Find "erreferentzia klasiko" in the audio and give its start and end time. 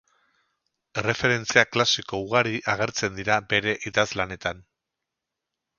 1.01-2.21